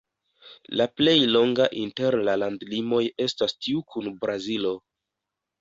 La 0.79 0.87
plej 1.01 1.13
longa 1.35 1.67
inter 1.83 2.17
la 2.29 2.35
landlimoj 2.45 3.05
estas 3.27 3.55
tiu 3.67 3.87
kun 3.93 4.11
Brazilo. 4.25 4.77